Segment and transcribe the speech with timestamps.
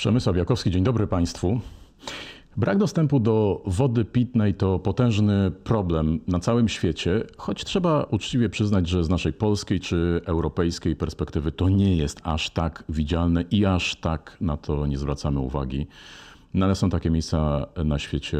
[0.00, 1.60] Przemysław Jakowski, dzień dobry Państwu.
[2.56, 8.88] Brak dostępu do wody pitnej to potężny problem na całym świecie, choć trzeba uczciwie przyznać,
[8.88, 13.96] że z naszej polskiej czy europejskiej perspektywy to nie jest aż tak widzialne i aż
[13.96, 15.86] tak na to nie zwracamy uwagi.
[16.54, 18.38] No ale są takie miejsca na świecie,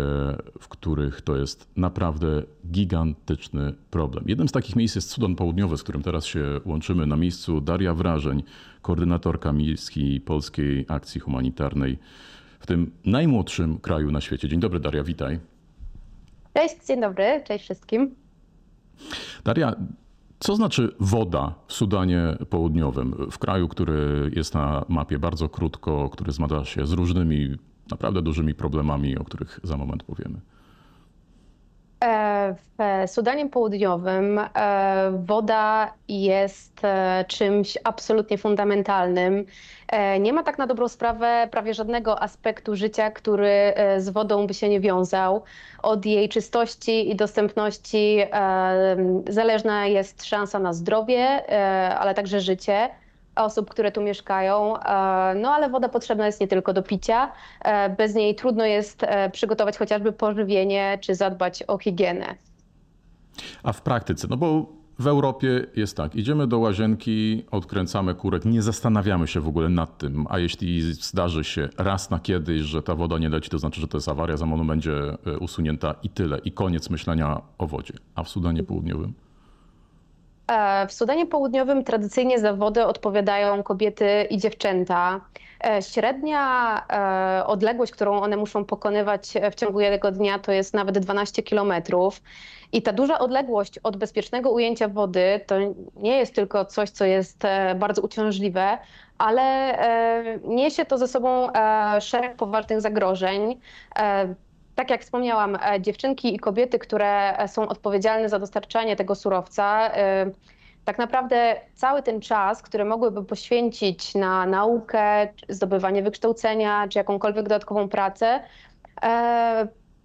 [0.61, 4.25] w których to jest naprawdę gigantyczny problem.
[4.27, 7.07] Jednym z takich miejsc jest Sudan Południowy, z którym teraz się łączymy.
[7.07, 8.43] Na miejscu Daria Wrażeń,
[8.83, 11.99] koordynatorka miejskiej polskiej akcji humanitarnej
[12.61, 14.49] w tym najmłodszym kraju na świecie.
[14.49, 15.41] Dzień dobry Daria, witaj.
[16.55, 18.15] Cześć, dzień dobry, cześć wszystkim.
[19.45, 19.75] Daria,
[20.39, 26.33] co znaczy woda w Sudanie Południowym, w kraju, który jest na mapie bardzo krótko, który
[26.33, 27.57] zmaga się z różnymi
[27.91, 30.41] naprawdę dużymi problemami, o których za moment powiemy.
[32.05, 34.49] E, w Sudanie Południowym e,
[35.27, 39.45] woda jest e, czymś absolutnie fundamentalnym.
[40.21, 44.69] Nie ma tak na dobrą sprawę prawie żadnego aspektu życia, który z wodą by się
[44.69, 45.43] nie wiązał.
[45.83, 48.19] Od jej czystości i dostępności
[49.29, 51.51] zależna jest szansa na zdrowie,
[51.99, 52.89] ale także życie
[53.45, 54.77] osób, które tu mieszkają.
[54.77, 57.33] E, no ale woda potrzebna jest nie tylko do picia.
[57.61, 62.35] E, bez niej trudno jest e, przygotować chociażby pożywienie czy zadbać o higienę.
[63.63, 64.67] A w praktyce, no bo
[64.99, 69.99] w Europie jest tak, idziemy do łazienki, odkręcamy kurek, nie zastanawiamy się w ogóle nad
[69.99, 73.81] tym, a jeśli zdarzy się raz na kiedyś, że ta woda nie leci, to znaczy,
[73.81, 74.93] że to jest awaria, za moment będzie
[75.41, 77.95] usunięta i tyle, i koniec myślenia o wodzie.
[78.15, 79.15] A w Sudanie Południowym?
[80.51, 85.21] E, w Sudanie Południowym tradycyjnie za wodę odpowiadają kobiety i dziewczęta.
[85.65, 86.75] E, średnia
[87.41, 92.23] e, odległość, którą one muszą pokonywać w ciągu jednego dnia, to jest nawet 12 kilometrów.
[92.73, 95.55] I ta duża odległość od bezpiecznego ujęcia wody to
[95.97, 97.43] nie jest tylko coś, co jest
[97.77, 98.79] bardzo uciążliwe,
[99.19, 99.79] ale
[100.45, 101.49] niesie to ze sobą
[102.01, 103.61] szereg poważnych zagrożeń
[104.81, 109.91] tak jak wspomniałam, e, dziewczynki i kobiety, które e, są odpowiedzialne za dostarczanie tego surowca,
[109.93, 110.31] e,
[110.85, 117.89] tak naprawdę cały ten czas, który mogłyby poświęcić na naukę, zdobywanie wykształcenia czy jakąkolwiek dodatkową
[117.89, 118.41] pracę,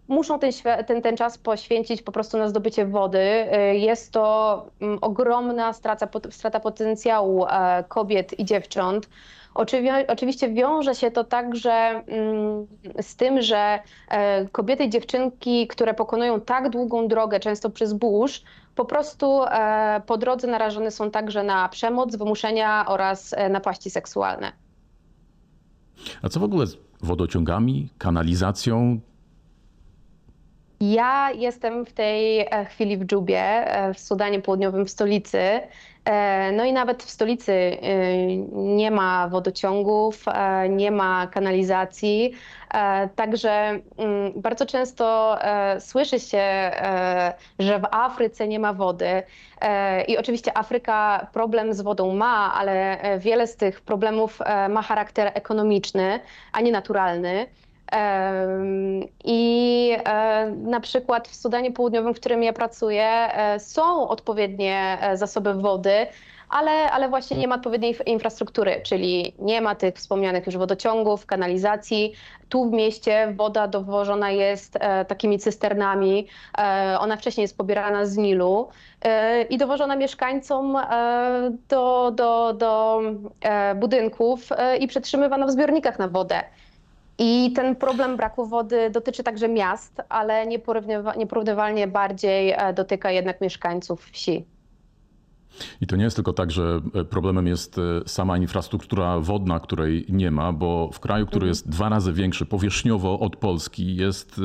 [0.07, 0.51] muszą ten,
[0.87, 3.47] ten, ten czas poświęcić po prostu na zdobycie wody.
[3.73, 7.45] Jest to mm, ogromna strata, strata potencjału
[7.87, 9.09] kobiet i dziewcząt.
[10.07, 12.67] Oczywiście wiąże się to także mm,
[13.01, 13.79] z tym, że
[14.09, 18.43] e, kobiety i dziewczynki, które pokonują tak długą drogę, często przez burz,
[18.75, 24.51] po prostu e, po drodze narażone są także na przemoc, wymuszenia oraz e, napaści seksualne.
[26.21, 28.99] A co w ogóle z wodociągami, kanalizacją?
[30.79, 35.61] Ja jestem w tej chwili w Dżubie, w Sudanie Południowym, w stolicy.
[36.05, 37.77] E, no i nawet w stolicy e,
[38.51, 42.31] nie ma wodociągów, e, nie ma kanalizacji.
[43.15, 45.37] Także mm, bardzo często
[45.79, 46.71] słyszy się,
[47.59, 49.23] że w Afryce nie ma wody.
[50.07, 56.19] I oczywiście Afryka problem z wodą ma, ale wiele z tych problemów ma charakter ekonomiczny,
[56.53, 57.47] a nie naturalny.
[59.23, 59.97] I
[60.57, 66.07] na przykład w Sudanie Południowym, w którym ja pracuję, e, są odpowiednie e, zasoby wody,
[66.49, 72.13] ale, ale właśnie nie ma odpowiedniej infrastruktury, czyli nie ma tych wspomnianych już wodociągów, kanalizacji.
[72.49, 76.27] Tu w mieście woda dowożona jest e, takimi cysternami.
[76.99, 78.69] ona wcześniej jest pobierana z Nilu
[79.49, 80.77] i dowożona mieszkańcom
[81.69, 83.01] do, do, do
[83.75, 86.43] budynków i przetrzymywana w zbiornikach na wodę.
[87.17, 90.47] I ten problem braku wody dotyczy także miast, ale
[91.17, 94.45] nieporównywalnie bardziej e, dotyka jednak mieszkańców wsi.
[95.81, 100.05] I to nie jest tylko tak, że e, problemem jest e, sama infrastruktura wodna, której
[100.09, 101.49] nie ma, bo w kraju, który mhm.
[101.49, 104.41] jest dwa razy większy powierzchniowo od Polski, jest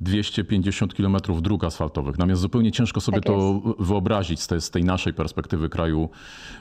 [0.00, 2.18] 250 kilometrów dróg asfaltowych.
[2.18, 6.08] Nam jest zupełnie ciężko sobie tak to wyobrazić z tej, z tej, naszej perspektywy kraju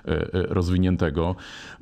[0.06, 1.36] e, e, rozwiniętego.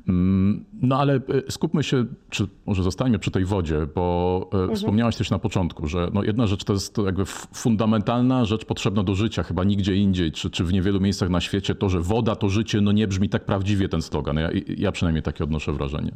[0.08, 4.76] Mm, no ale e, skupmy się, czy może zostańmy przy tej wodzie, bo mhm.
[4.76, 7.24] wspomniałaś też na początku, że no jedna rzecz to jest jakby
[7.54, 11.74] fundamentalna rzecz potrzebna do życia, chyba nigdzie indziej, czy, czy w niewielu miejscach na świecie
[11.74, 14.36] to, że woda to życie, no nie brzmi tak prawdziwie ten slogan.
[14.36, 16.12] Ja, ja przynajmniej takie odnoszę wrażenie.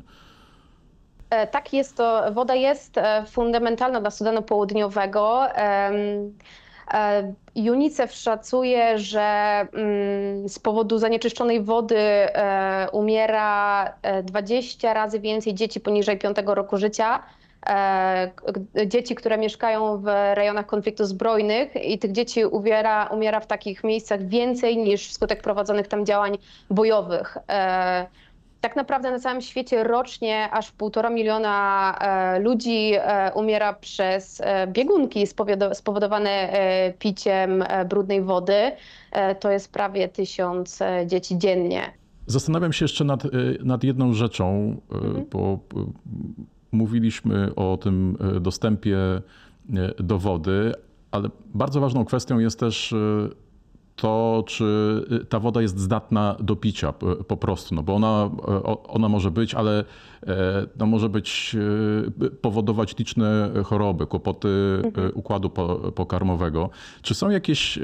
[1.31, 5.47] E, tak, jest to, woda jest e, fundamentalna dla Sudanu Południowego.
[5.57, 5.93] E,
[7.55, 9.21] UNICEF szacuje, że
[9.73, 11.97] mm, z powodu zanieczyszczonej wody
[12.93, 13.85] umiera
[14.23, 17.23] 20 razy więcej dzieci poniżej 5 roku życia.
[18.87, 24.27] Dzieci, które mieszkają w rejonach konfliktów zbrojnych i tych dzieci umiera, umiera w takich miejscach
[24.27, 26.39] więcej niż wskutek prowadzonych tam działań
[26.71, 27.39] bojowych.
[28.60, 34.66] Tak naprawdę na całym świecie rocznie aż półtora miliona e, ludzi e, umiera przez e,
[34.66, 35.26] biegunki
[35.72, 36.52] spowodowane
[36.99, 38.72] piciem brudnej wody.
[39.40, 41.93] To jest prawie tysiąc dzieci dziennie.
[42.26, 43.22] Zastanawiam się jeszcze nad,
[43.60, 45.26] nad jedną rzeczą, mhm.
[45.31, 45.58] bo
[46.72, 48.96] mówiliśmy o tym dostępie
[49.99, 50.72] do wody,
[51.10, 52.94] ale bardzo ważną kwestią jest też
[53.99, 54.65] to, czy
[55.12, 56.93] y, ta woda jest zdatna do picia
[57.29, 58.31] po prostu, no bo ona,
[58.89, 59.85] ona może być, ale
[60.27, 61.56] e, no może być,
[62.25, 64.49] y, powodować liczne choroby, kłopoty
[64.85, 65.12] mhm.
[65.15, 65.50] układu
[65.95, 66.71] pokarmowego.
[67.03, 67.79] Czy są jakieś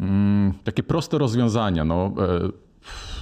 [0.00, 1.84] mm, takie proste rozwiązania?
[1.84, 2.69] No, e,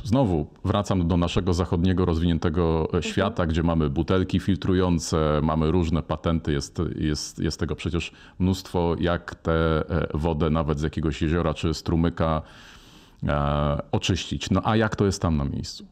[0.04, 3.02] Znowu wracam do naszego zachodniego, rozwiniętego mhm.
[3.02, 9.34] świata, gdzie mamy butelki filtrujące, mamy różne patenty, jest, jest, jest tego przecież mnóstwo, jak
[9.34, 12.42] tę e, wodę nawet z jakiegoś jeziora czy strumyka
[13.28, 14.50] e, oczyścić.
[14.50, 15.86] No a jak to jest tam na miejscu?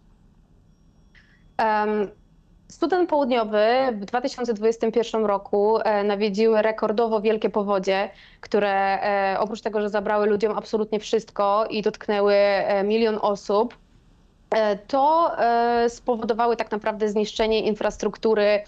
[1.59, 2.26] Um.
[2.69, 8.11] Sudan Południowy w 2021 roku e, nawiedziły rekordowo wielkie powodzie,
[8.41, 8.99] które
[9.39, 12.35] oprócz tego, że zabrały ludziom absolutnie wszystko i dotknęły
[12.85, 13.75] milion osób,
[14.51, 18.65] E, to e, spowodowały tak naprawdę zniszczenie infrastruktury e,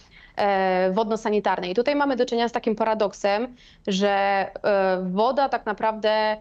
[0.93, 1.75] wodno-sanitarnej.
[1.75, 3.57] Tutaj mamy do czynienia z takim paradoksem,
[3.87, 4.47] że
[5.03, 6.37] woda tak naprawdę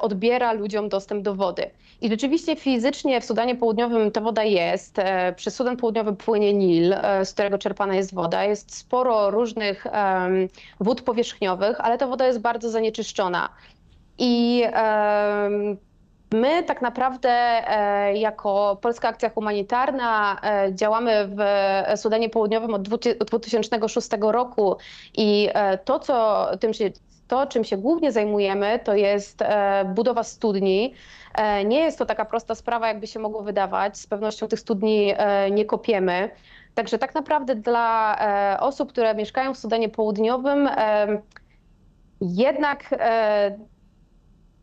[0.00, 1.70] odbiera ludziom dostęp do wody.
[2.00, 4.96] I rzeczywiście fizycznie w Sudanie Południowym ta woda jest.
[5.36, 6.94] Przez Sudan Południowy płynie Nil,
[7.24, 8.44] z którego czerpana jest woda.
[8.44, 9.86] Jest sporo różnych
[10.80, 13.48] wód powierzchniowych, ale ta woda jest bardzo zanieczyszczona.
[14.18, 14.64] I
[16.32, 21.38] My tak naprawdę e, jako Polska Akcja Humanitarna e, działamy w
[22.00, 24.76] Sudanie Południowym od 2006 roku
[25.14, 26.90] i e, to, co tym się,
[27.28, 29.38] to, czym się głównie zajmujemy, to jest
[29.94, 30.94] budowa studni.
[31.64, 33.98] Nie jest to taka prosta sprawa, jakby się mogło wydawać.
[33.98, 35.14] Z pewnością tych studni
[35.50, 36.30] nie kopiemy.
[36.74, 38.18] Także tak naprawdę dla
[38.60, 40.68] osób, które mieszkają w Sudanie Południowym,
[42.20, 42.90] jednak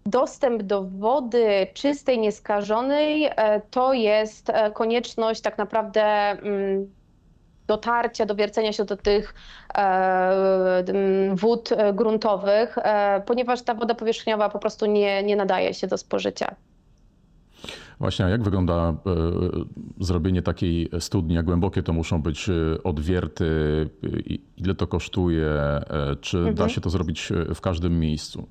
[0.10, 6.88] dostęp do wody czystej, nieskażonej e, to jest e, konieczność tak naprawdę mm,
[7.68, 9.34] dotarcia, dowiercenia się do tych
[9.76, 10.84] e,
[11.34, 12.76] wód gruntowych,
[13.26, 16.56] ponieważ ta woda powierzchniowa po prostu nie, nie nadaje się do spożycia.
[18.00, 18.94] Właśnie, a jak wygląda
[20.00, 21.36] zrobienie takiej studni?
[21.36, 22.50] Jak głębokie to muszą być
[22.84, 23.46] odwierty?
[24.58, 25.52] Ile to kosztuje?
[26.22, 26.56] Czy mhm.
[26.56, 28.48] da się to zrobić w każdym miejscu?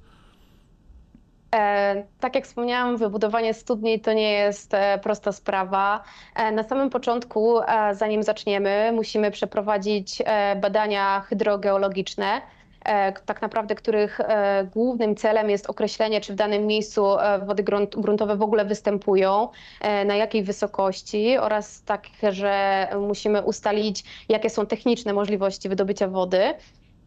[1.54, 6.04] E, tak jak wspomniałam, wybudowanie studni to nie jest e, prosta sprawa.
[6.34, 7.60] E, na samym początku,
[7.92, 10.22] zanim zaczniemy, musimy przeprowadzić
[10.60, 12.40] badania hydrogeologiczne,
[13.26, 14.20] tak naprawdę których
[14.74, 17.06] głównym celem jest określenie, czy w danym miejscu
[17.46, 17.62] wody
[17.96, 19.48] gruntowe w ogóle występują,
[20.06, 26.54] na jakiej wysokości oraz tak, że musimy ustalić, jakie są techniczne możliwości wydobycia wody.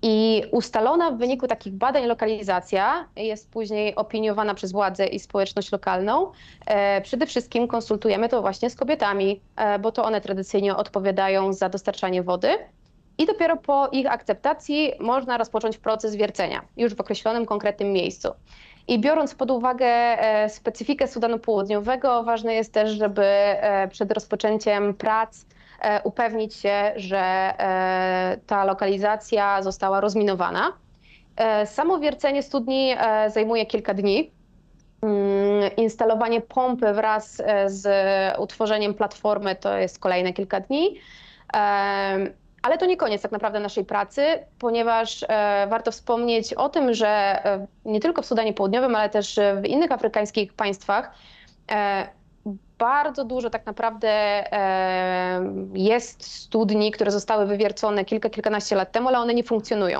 [0.01, 6.31] I ustalona w wyniku takich badań lokalizacja jest później opiniowana przez władze i społeczność lokalną.
[6.65, 11.69] E, przede wszystkim konsultujemy to właśnie z kobietami, e, bo to one tradycyjnie odpowiadają za
[11.69, 12.49] dostarczanie wody.
[13.17, 18.27] I dopiero po ich akceptacji można rozpocząć proces wiercenia, już w określonym konkretnym miejscu.
[18.87, 23.25] I biorąc pod uwagę e, specyfikę Sudanu Południowego, ważne jest też, żeby
[23.89, 25.45] przed rozpoczęciem prac
[26.03, 30.73] upewnić się, że e, ta lokalizacja została rozminowana.
[31.35, 32.95] E, samo wiercenie studni
[33.27, 34.31] zajmuje kilka dni.
[35.01, 37.87] Mm, instalowanie pompy wraz z
[38.39, 40.99] utworzeniem platformy to jest kolejne kilka dni.
[42.63, 44.25] Ale to nie koniec tak naprawdę naszej pracy,
[44.59, 45.25] ponieważ
[45.67, 47.43] warto wspomnieć o tym, że
[47.85, 51.11] nie tylko w Sudanie Południowym, ale też w innych afrykańskich państwach
[52.81, 54.43] bardzo dużo tak naprawdę
[55.73, 59.99] jest studni, które zostały wywiercone kilka, kilkanaście lat temu, ale one nie funkcjonują.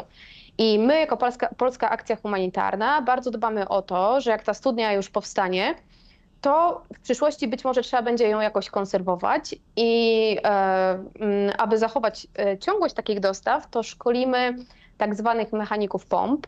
[0.57, 4.93] I my, jako Polska, Polska Akcja Humanitarna, bardzo dbamy o to, że jak ta studnia
[4.93, 5.75] już powstanie,
[6.41, 11.00] to w przyszłości być może trzeba będzie ją jakoś konserwować i e,
[11.57, 14.55] aby zachować e, ciągłość takich dostaw, to szkolimy
[15.01, 16.48] tak zwanych mechaników pomp.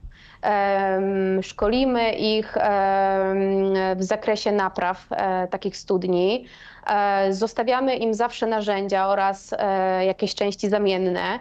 [1.42, 2.56] Szkolimy ich
[3.96, 6.46] w zakresie napraw e, takich studni.
[6.88, 11.40] E, zostawiamy im zawsze narzędzia oraz e, jakieś części zamienne.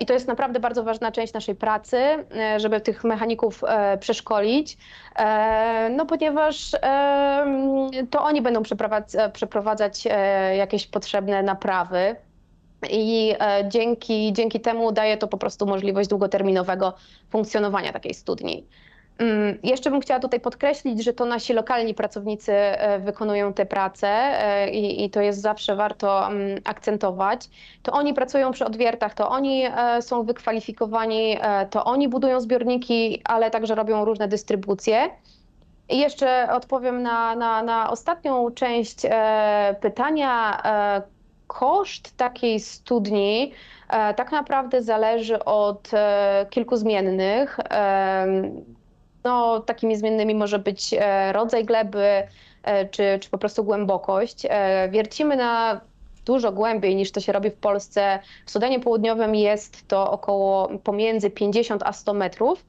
[0.00, 1.98] I to jest naprawdę bardzo ważna część naszej pracy,
[2.56, 3.62] żeby tych mechaników
[4.00, 4.76] przeszkolić,
[5.90, 6.70] no ponieważ
[8.10, 8.62] to oni będą
[9.32, 10.04] przeprowadzać
[10.56, 12.16] jakieś potrzebne naprawy.
[12.90, 16.94] I e, dzięki, dzięki temu daje to po prostu możliwość długoterminowego
[17.30, 18.66] funkcjonowania takiej studni.
[19.18, 24.08] Mm, jeszcze bym chciała tutaj podkreślić, że to nasi lokalni pracownicy e, wykonują te prace
[24.08, 27.48] e, i, i, to jest zawsze warto mm, akcentować.
[27.82, 29.64] To oni pracują przy odwiertach, to oni
[30.00, 31.36] są wykwalifikowani,
[31.70, 35.10] to oni budują zbiorniki, ale także robią różne dystrybucje.
[35.88, 38.96] I jeszcze odpowiem na, na, na ostatnią część
[39.80, 40.62] pytania.
[41.58, 43.52] Koszt takiej studni
[43.88, 45.90] tak naprawdę zależy od
[46.50, 47.58] kilku zmiennych.
[49.24, 52.22] No, takimi zmiennymi może być e, rodzaj gleby
[52.62, 54.46] e, czy, czy po prostu głębokość.
[54.50, 55.80] E, wiercimy na
[56.24, 58.18] dużo głębiej niż to się robi w Polsce.
[58.46, 62.64] W Sudanie Południowym jest to około pomiędzy 50 a 100 metrów.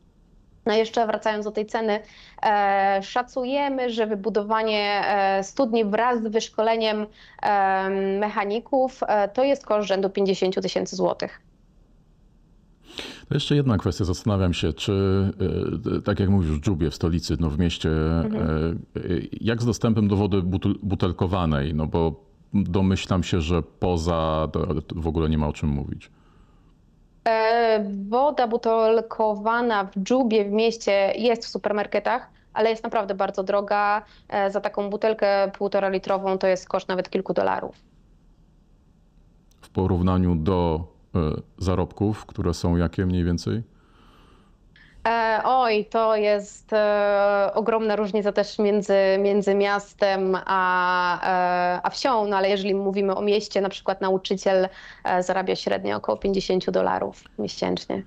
[0.65, 1.99] No jeszcze wracając do tej ceny,
[2.43, 7.05] e, szacujemy, że wybudowanie e, studni wraz z wyszkoleniem
[7.41, 9.01] e, mechaników
[9.33, 11.41] to jest koszt rzędu 50 tysięcy złotych.
[13.29, 14.05] To jeszcze jedna kwestia.
[14.05, 14.93] Zastanawiam się, czy
[16.05, 18.85] tak jak mówisz w Dżubie, w stolicy, no w mieście, mhm.
[19.41, 20.41] Jak z dostępem do wody
[20.83, 21.73] butelkowanej?
[21.73, 24.47] No bo domyślam się, że poza
[24.95, 26.11] w ogóle nie ma o czym mówić.
[27.27, 34.01] E, woda butelkowana w Dżubie w mieście jest w supermarketach, ale jest naprawdę bardzo droga.
[34.49, 37.75] Za taką butelkę półtora litrową to jest koszt nawet kilku dolarów.
[39.61, 43.63] W porównaniu do E, zarobków, które są jakie mniej więcej?
[45.05, 51.19] E, oj, to jest e, ogromna różnica też między, między miastem a,
[51.77, 54.67] e, a wsią, no ale jeżeli mówimy o mieście, na przykład nauczyciel
[55.03, 58.03] e, zarabia średnio około 50 dolarów miesięcznie.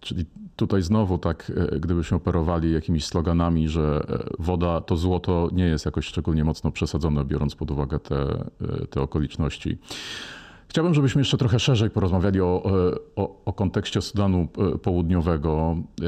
[0.00, 4.00] Czyli tutaj znowu tak, e, gdybyśmy operowali jakimiś sloganami, że
[4.38, 8.44] woda to złoto nie jest jakoś szczególnie mocno przesadzone, biorąc pod uwagę te,
[8.90, 9.78] te okoliczności.
[10.70, 15.76] Chciałbym, żebyśmy jeszcze trochę szerzej porozmawiali o, e, o, o, kontekście Sudanu e, Południowego.
[16.02, 16.04] E,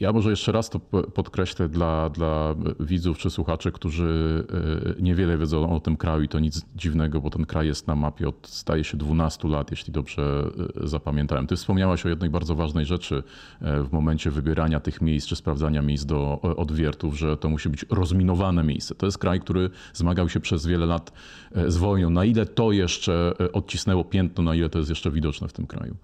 [0.00, 0.80] ja może jeszcze raz to
[1.14, 4.44] podkreślę dla, dla widzów czy słuchaczy, którzy
[5.00, 8.28] niewiele wiedzą o tym kraju i to nic dziwnego, bo ten kraj jest na mapie
[8.28, 10.50] od, staje się, 12 lat, jeśli dobrze
[10.84, 11.46] zapamiętałem.
[11.46, 13.22] Ty wspomniałaś o jednej bardzo ważnej rzeczy
[13.60, 18.64] w momencie wybierania tych miejsc czy sprawdzania miejsc do odwiertów, że to musi być rozminowane
[18.64, 18.94] miejsce.
[18.94, 21.12] To jest kraj, który zmagał się przez wiele lat
[21.68, 22.10] z wojną.
[22.10, 23.75] Na ile to jeszcze odcinka
[24.10, 25.96] piętno, na ile to jest jeszcze widoczne w tym kraju?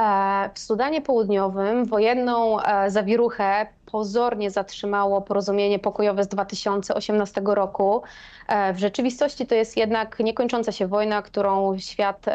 [0.00, 8.02] E, w Sudanie Południowym wojenną e, zawiruchę pozornie zatrzymało porozumienie pokojowe z 2018 roku.
[8.48, 12.26] E, w rzeczywistości to jest jednak niekończąca się wojna, którą świat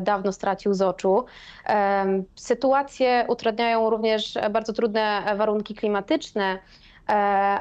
[0.00, 1.24] dawno stracił z oczu.
[2.34, 6.58] Sytuację utrudniają również bardzo trudne warunki klimatyczne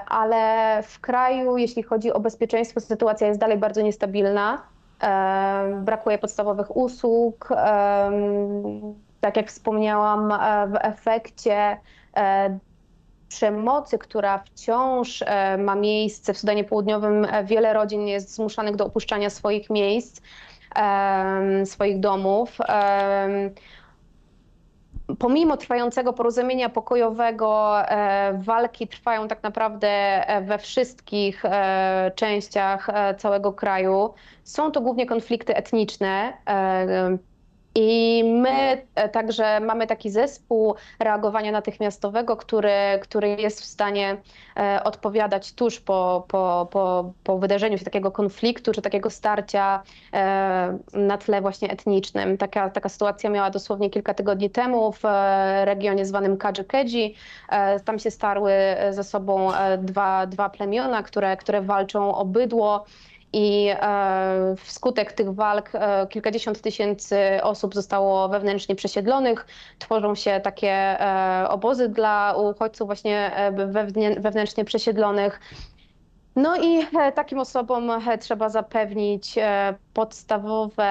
[0.07, 4.61] ale w kraju, jeśli chodzi o bezpieczeństwo, sytuacja jest dalej bardzo niestabilna
[5.83, 7.49] brakuje podstawowych usług.
[9.21, 11.77] Tak jak wspomniałam, e, w efekcie
[12.17, 12.59] e,
[13.29, 19.29] przemocy, która wciąż e, ma miejsce w Sudanie Południowym, wiele rodzin jest zmuszanych do opuszczania
[19.29, 20.21] swoich miejsc,
[21.65, 22.57] swoich domów
[25.19, 32.87] pomimo trwającego porozumienia pokojowego, e, walki trwają tak naprawdę e, we wszystkich e, częściach
[33.17, 34.13] całego kraju.
[34.43, 36.33] Są to głównie konflikty etniczne.
[37.79, 44.17] I my e, także mamy taki zespół reagowania natychmiastowego, który, który jest w stanie
[44.57, 50.77] e, odpowiadać tuż po, po, po, po wydarzeniu się takiego konfliktu czy takiego starcia e,
[50.93, 52.37] na tle właśnie etnicznym.
[52.37, 55.03] Taka, taka sytuacja miała dosłownie kilka tygodni temu w
[55.63, 57.13] regionie zwanym Kadży-Kedzi.
[57.85, 58.51] Tam się starły
[58.89, 62.85] ze sobą dwa, dwa plemiona, które, które walczą o bydło.
[63.33, 69.47] I e, wskutek tych walk e, kilkadziesiąt tysięcy osób zostało wewnętrznie przesiedlonych.
[69.79, 73.31] Tworzą się takie e, obozy dla uchodźców właśnie
[74.19, 75.39] wewnętrznie przesiedlonych.
[76.35, 79.35] No i takim osobom trzeba zapewnić
[79.93, 80.89] podstawowe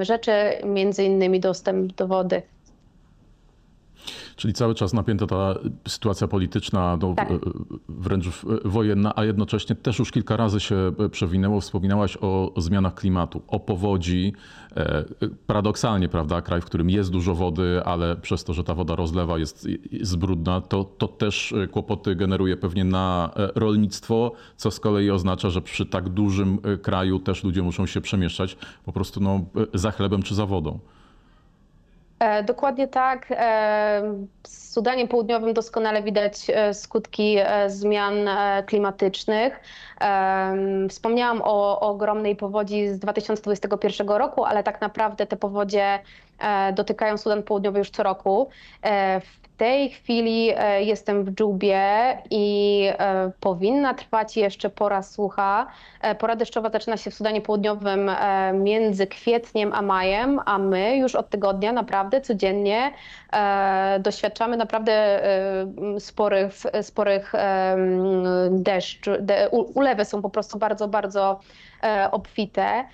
[0.00, 0.32] rzeczy,
[0.64, 2.42] między innymi dostęp do wody.
[4.40, 5.54] Czyli cały czas napięta ta
[5.88, 7.28] sytuacja polityczna, no, tak.
[7.88, 8.26] wręcz
[8.64, 11.60] wojenna, a jednocześnie też już kilka razy się przewinęło.
[11.60, 14.32] Wspominałaś o zmianach klimatu, o powodzi.
[14.76, 15.04] E,
[15.46, 19.38] paradoksalnie, prawda, kraj, w którym jest dużo wody, ale przez to, że ta woda rozlewa
[19.38, 25.10] jest, jest brudna, to, to też kłopoty generuje pewnie na e, rolnictwo, co z kolei
[25.10, 29.40] oznacza, że przy tak dużym e, kraju też ludzie muszą się przemieszczać po prostu no,
[29.74, 30.78] za chlebem czy za wodą.
[32.20, 33.26] E, dokładnie tak.
[33.30, 34.02] E,
[34.42, 37.36] w Sudanie Południowym doskonale widać e, skutki
[37.66, 38.28] zmian
[38.66, 39.60] klimatycznych.
[40.88, 45.98] Wspomniałam o, o ogromnej powodzi z 2021 roku, ale tak naprawdę te powodzie
[46.74, 48.48] dotykają Sudan Południowy już co roku.
[49.60, 51.82] Tej chwili jestem w Dżubie
[52.30, 52.86] i
[53.40, 55.66] powinna trwać jeszcze pora sucha.
[56.18, 58.10] Pora deszczowa zaczyna się w Sudanie Południowym
[58.54, 62.92] między kwietniem a majem, a my już od tygodnia naprawdę codziennie
[64.00, 65.20] doświadczamy naprawdę
[65.98, 66.52] sporych,
[66.82, 67.32] sporych
[68.50, 69.10] deszczu.
[69.50, 71.40] Ulewy są po prostu bardzo, bardzo
[72.10, 72.84] obfite.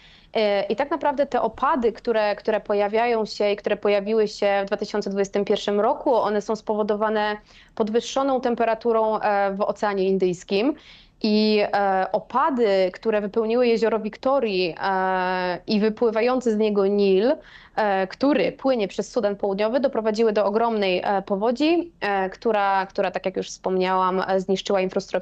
[0.69, 5.81] I tak naprawdę te opady, które, które pojawiają się i które pojawiły się w 2021
[5.81, 7.37] roku, one są spowodowane
[7.75, 10.75] podwyższoną temperaturą e, w Oceanie Indyjskim.
[11.23, 17.33] I e, opady, które wypełniły jezioro Wiktorii e, i wypływający z niego Nil,
[17.77, 23.27] e, który płynie przez Sudan Południowy, doprowadziły do ogromnej e, powodzi, e, która, która, tak
[23.27, 24.81] jak już wspomniałam, zniszczyła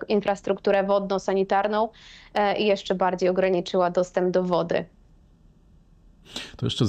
[0.09, 1.89] infrastrukturę wodno-sanitarną
[2.59, 4.85] i jeszcze bardziej ograniczyła dostęp do wody.
[6.57, 6.85] To jeszcze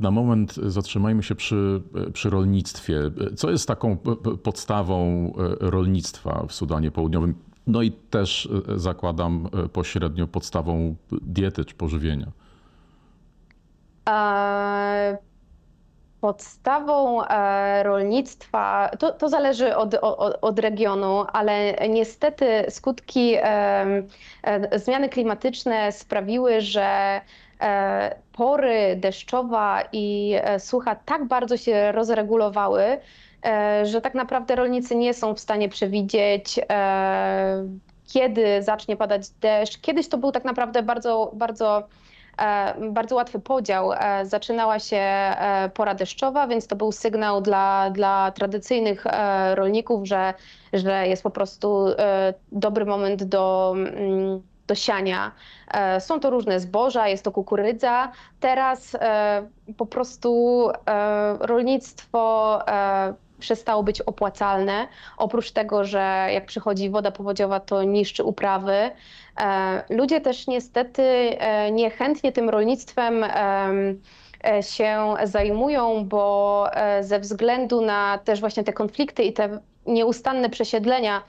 [0.00, 1.82] na moment zatrzymajmy się przy,
[2.12, 3.00] przy rolnictwie.
[3.36, 3.96] Co jest taką
[4.42, 7.34] podstawą e, rolnictwa w Sudanie Południowym?
[7.66, 12.26] No i też e, zakładam e, pośrednio podstawą diety czy pożywienia.
[16.20, 17.22] Podstawą
[17.82, 23.36] rolnictwa to, to zależy od, od, od, regionu, ale niestety skutki
[24.76, 27.20] zmiany klimatyczne sprawiły, że
[28.32, 32.98] pory deszczowa i e, sucha tak bardzo się rozregulowały,
[33.44, 36.60] e, że tak naprawdę rolnicy nie są w stanie przewidzieć,
[38.12, 39.78] kiedy zacznie padać deszcz.
[39.80, 41.82] Kiedyś to był tak naprawdę bardzo, bardzo,
[42.90, 43.90] bardzo łatwy podział.
[44.22, 45.02] Zaczynała się
[45.74, 49.04] pora deszczowa, więc to był sygnał dla, dla tradycyjnych
[49.54, 50.34] rolników, że,
[50.72, 51.86] że jest po prostu
[52.52, 55.32] dobry moment do mm, do siania.
[55.68, 58.12] E, są to różne zboża, jest to kukurydza.
[58.40, 62.58] Teraz e, po prostu e, rolnictwo
[63.38, 64.88] przestało być opłacalne.
[65.18, 68.90] Oprócz tego, że jak przychodzi woda powodziowa, to niszczy uprawy.
[69.90, 71.36] Ludzie też niestety
[71.72, 73.24] niechętnie tym rolnictwem
[74.60, 76.66] się zajmują, bo
[77.00, 81.22] ze względu na też właśnie te konflikty i te nieustanne przesiedlenia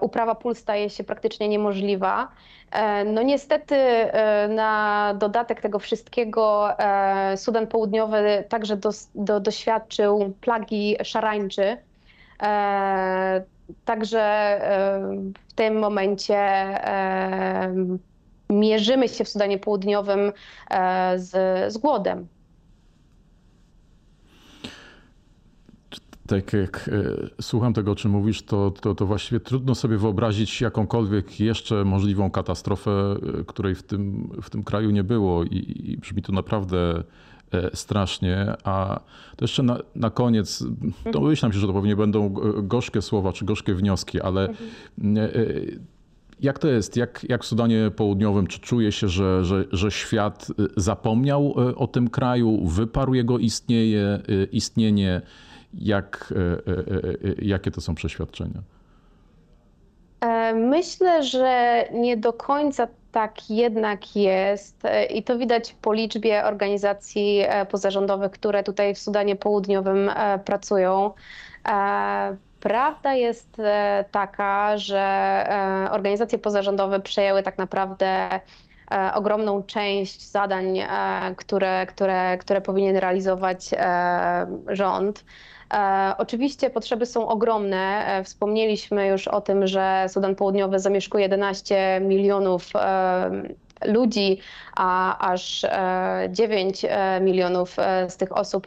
[0.00, 2.28] uprawa pól staje się praktycznie niemożliwa.
[2.70, 6.68] E, no niestety e, na dodatek tego wszystkiego
[7.36, 11.76] Sudan Południowy także do, do, doświadczył plagi szarańczy.
[13.84, 14.60] Także
[15.48, 16.38] w tym momencie
[18.50, 20.32] mierzymy się w Sudanie Południowym
[21.16, 21.32] z,
[21.72, 22.28] z głodem.
[26.30, 30.60] Tak jak e, słucham tego, o czym mówisz, to, to, to właściwie trudno sobie wyobrazić
[30.60, 35.96] jakąkolwiek jeszcze możliwą katastrofę, e, której w tym, w tym kraju nie było i, i
[35.96, 37.02] brzmi to naprawdę
[37.52, 38.54] e, strasznie.
[38.64, 39.00] A
[39.36, 40.64] to jeszcze na, na koniec,
[41.12, 44.48] to myślałem się, że to pewnie będą gorzkie słowa czy gorzkie wnioski, ale
[46.40, 46.96] jak to jest?
[46.96, 48.46] Jak, jak w Sudanie Południowym?
[48.46, 55.22] Czy czuje się, że, że, że świat zapomniał o tym kraju, wyparł jego istnieje, istnienie?
[55.74, 58.60] Jak, e, e, e, jakie to są przeświadczenia?
[60.54, 64.82] Myślę, że nie do końca tak jednak jest
[65.14, 70.10] i to widać po liczbie organizacji pozarządowych, które tutaj w Sudanie Południowym
[70.44, 71.10] pracują.
[72.60, 73.56] Prawda jest
[74.10, 75.46] taka, że
[75.90, 78.40] organizacje pozarządowe przejęły tak naprawdę
[79.14, 80.78] ogromną część zadań,
[81.36, 83.70] które, które, które powinien realizować
[84.68, 85.24] rząd.
[85.74, 88.06] E, oczywiście potrzeby są ogromne.
[88.06, 93.30] E, wspomnieliśmy już o tym, że Sudan Południowy zamieszkuje 11 milionów e,
[93.84, 94.38] ludzi,
[94.76, 95.66] a aż
[96.28, 96.86] 9
[97.20, 97.76] milionów
[98.08, 98.66] z tych osób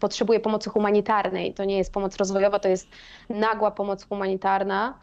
[0.00, 1.54] potrzebuje pomocy humanitarnej.
[1.54, 2.88] To nie jest pomoc rozwojowa, to jest
[3.28, 4.94] nagła pomoc humanitarna.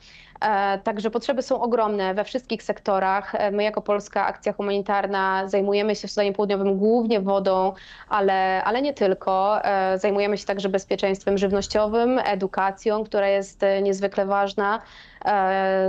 [0.42, 3.36] E, także potrzeby są ogromne we wszystkich sektorach.
[3.36, 7.74] E, my jako Polska Akcja Humanitarna zajmujemy się w Sudanie Południowym głównie wodą,
[8.10, 9.66] ale, ale nie tylko.
[9.66, 14.82] E, zajmujemy się także bezpieczeństwem żywnościowym, edukacją, która jest niezwykle ważna.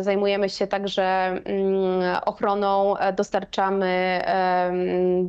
[0.01, 4.21] Zajmujemy się także mm, ochroną, dostarczamy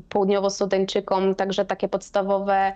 [0.10, 2.74] południowo-sudańczykom także takie podstawowe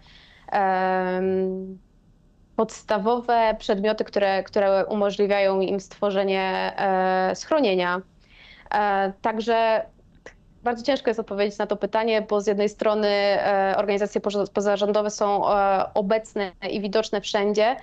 [2.58, 8.02] podstawowe przedmioty, które, które umożliwiają im stworzenie e, schronienia.
[8.74, 9.86] E, także
[10.64, 14.22] bardzo ciężko jest odpowiedzieć na to pytanie, bo z jednej strony e, organizacje
[14.54, 15.46] pozarządowe są
[15.94, 17.76] obecne i widoczne wszędzie,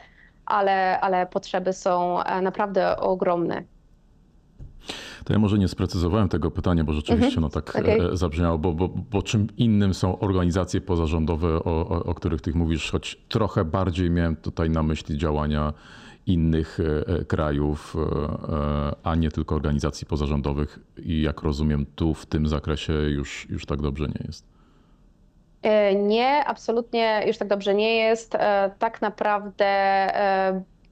[0.47, 3.63] ale, ale potrzeby są naprawdę ogromne.
[5.25, 8.89] To ja może nie sprecyzowałem tego pytania, bo rzeczywiście no tak e, zabrzmiało, bo, bo,
[8.89, 14.11] bo czym innym są organizacje pozarządowe, o, o, o których tych mówisz, choć trochę bardziej
[14.11, 15.73] miałem tutaj na myśli działania
[16.27, 17.97] innych e, e, krajów,
[19.03, 23.83] a nie tylko organizacji pozarządowych i jak rozumiem tu w tym zakresie już, już tak
[23.83, 24.55] dobrze nie jest.
[25.97, 28.37] Nie, absolutnie już tak dobrze nie jest.
[28.79, 29.65] Tak naprawdę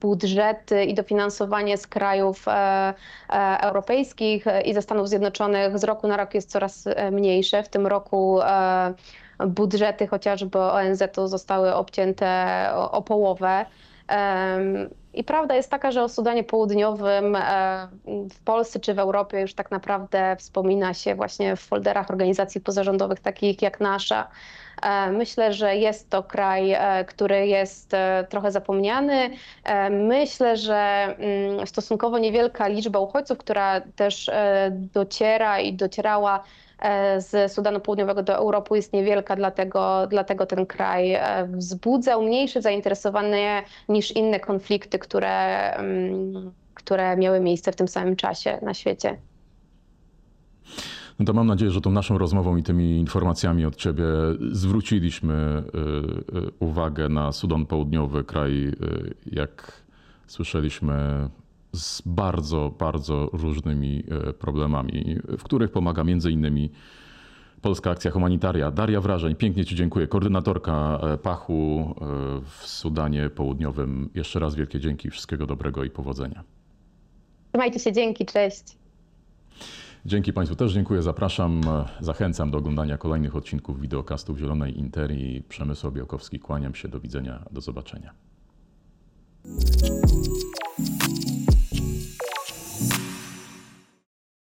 [0.03, 2.93] budżety i dofinansowanie z krajów e, e,
[3.61, 7.63] europejskich i ze Stanów Zjednoczonych z roku na rok jest coraz e, mniejsze.
[7.63, 8.39] W tym roku
[9.47, 12.27] budżety chociażby ONZ-u zostały obcięte
[12.75, 13.65] o, połowę.
[15.13, 17.37] I prawda jest taka, że o Sudanie Południowym
[18.05, 23.19] w Polsce czy w Europie już tak naprawdę wspomina się właśnie w folderach organizacji pozarządowych
[23.19, 24.27] takich jak nasza.
[24.83, 29.29] E, Myślę, że jest to kraj, e, który jest e, trochę zapomniany.
[29.91, 30.75] Myślę, że
[31.19, 34.31] mm, stosunkowo niewielka liczba uchodźców, która też
[34.71, 36.43] dociera i docierała
[37.17, 41.17] z Sudanu Południowego do Europy jest niewielka, dlatego, dlatego ten kraj
[41.47, 48.59] wzbudzał mniejsze zainteresowanie niż inne konflikty, które, mm, które miały miejsce w tym samym czasie
[48.61, 49.17] na świecie.
[51.19, 54.03] No to mam nadzieję, że tą naszą rozmową i tymi informacjami od Ciebie
[54.51, 55.63] zwróciliśmy
[56.33, 58.73] y, y, uwagę na Sudan Południowy, kraj, y,
[59.31, 59.83] jak
[60.27, 61.29] słyszeliśmy,
[61.73, 64.03] z bardzo, bardzo różnymi
[64.39, 66.69] problemami, w których pomaga między innymi
[67.63, 68.71] Polska Akcja Humanitaria.
[68.71, 70.07] Daria Wrażeń, pięknie Ci dziękuję.
[70.07, 71.95] Koordynatorka e, Pachu
[72.37, 74.09] y, w Sudanie Południowym.
[74.15, 76.43] Jeszcze raz wielkie dzięki, wszystkiego dobrego i powodzenia.
[77.51, 78.82] Trzymajcie się, dzięki, cześć.
[80.05, 81.01] Dzięki Państwu też dziękuję.
[81.01, 81.61] Zapraszam,
[81.99, 85.43] zachęcam do oglądania kolejnych odcinków wideokastów Zielonej Interii.
[85.49, 86.87] Przemysł Białkowski, kłaniam się.
[86.87, 88.13] Do widzenia, do zobaczenia.